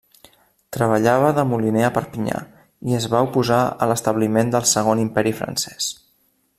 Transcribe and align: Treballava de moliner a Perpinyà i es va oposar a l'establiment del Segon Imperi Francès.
Treballava 0.77 1.27
de 1.39 1.43
moliner 1.49 1.83
a 1.89 1.91
Perpinyà 1.97 2.39
i 2.93 2.97
es 3.01 3.07
va 3.13 3.21
oposar 3.29 3.59
a 3.71 3.89
l'establiment 3.91 4.53
del 4.57 4.69
Segon 4.75 5.07
Imperi 5.09 5.37
Francès. 5.43 5.93